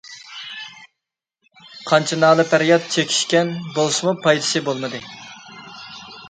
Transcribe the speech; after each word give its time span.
قانچە 1.89 2.19
نالە-پەرياد 2.23 2.87
چېكىشكەن 2.95 3.53
بولسىمۇ 3.77 4.15
پايدىسى 4.25 4.65
بولمىدى. 4.71 5.05